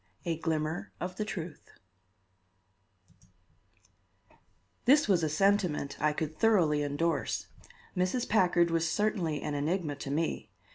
A 0.25 0.35
GLIMMER 0.39 0.91
OF 0.99 1.17
THE 1.17 1.25
TRUTH 1.25 1.73
This 4.85 5.07
was 5.07 5.21
a 5.21 5.29
sentiment 5.29 5.97
I 6.01 6.11
could 6.11 6.35
thoroughly 6.35 6.81
indorse. 6.81 7.49
Mrs. 7.95 8.27
Packard 8.27 8.71
was 8.71 8.89
certainly 8.89 9.43
an 9.43 9.53
enigma 9.53 9.93
to 9.97 10.09
me. 10.09 10.49